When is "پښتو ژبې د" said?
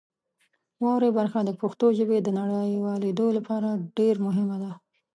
1.61-2.29